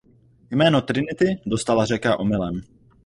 [0.51, 2.61] Jméno Trinity dostala řeka omylem.